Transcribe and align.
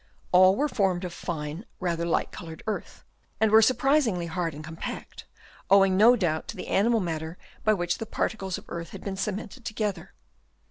All 0.31 0.55
were 0.55 0.67
formed 0.67 1.05
of 1.05 1.13
fine, 1.13 1.63
rather 1.79 2.07
light 2.07 2.31
coloured 2.31 2.63
earth, 2.65 3.03
and 3.39 3.51
were 3.51 3.61
surpris 3.61 4.07
ingly 4.07 4.27
hard 4.27 4.55
and 4.55 4.63
compact, 4.63 5.25
owing 5.69 5.95
no 5.95 6.15
doubt 6.15 6.47
to 6.47 6.57
the 6.57 6.69
animal 6.69 6.99
matter 6.99 7.37
by 7.63 7.75
which 7.75 7.99
the 7.99 8.07
particles 8.07 8.57
of 8.57 8.65
earth 8.67 8.89
had 8.93 9.03
been 9.03 9.15
cemented 9.15 9.63
together. 9.63 10.15